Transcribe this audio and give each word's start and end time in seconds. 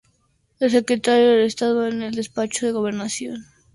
El 0.59 0.71
Secretario 0.71 1.29
de 1.33 1.45
Estado 1.45 1.85
en 1.85 2.01
el 2.01 2.15
Despacho 2.15 2.65
de 2.65 2.71
Gobernación, 2.71 3.33
Salomón 3.35 3.45
Ordoñez. 3.49 3.63